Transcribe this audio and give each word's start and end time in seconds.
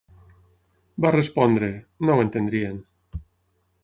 Va 1.05 1.11
respondre: 1.15 1.69
«No 2.07 2.15
ho 2.15 2.23
entendrien» 2.23 2.81